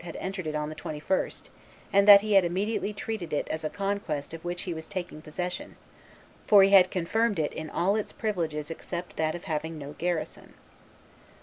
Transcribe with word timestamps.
had 0.03 0.15
entered 0.15 0.47
it 0.47 0.55
on 0.55 0.67
the 0.67 0.73
21st, 0.75 1.49
and 1.93 2.07
that 2.07 2.21
he 2.21 2.33
had 2.33 2.43
immediately 2.43 2.91
treated 2.91 3.31
it 3.31 3.47
as 3.49 3.63
a 3.63 3.69
conquest 3.69 4.33
of 4.33 4.43
which 4.43 4.63
he 4.63 4.73
was 4.73 4.87
taking 4.87 5.21
possession, 5.21 5.75
for 6.47 6.63
he 6.63 6.71
had 6.71 6.89
confirmed 6.89 7.37
it 7.37 7.53
in 7.53 7.69
all 7.69 7.95
its 7.95 8.11
privileges 8.11 8.71
except 8.71 9.15
that 9.15 9.35
of 9.35 9.43
having 9.43 9.77
no 9.77 9.93
garrison. 9.99 10.55